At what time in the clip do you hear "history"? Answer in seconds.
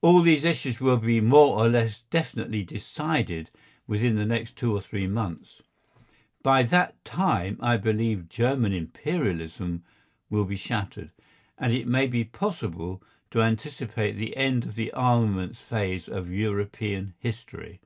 17.18-17.78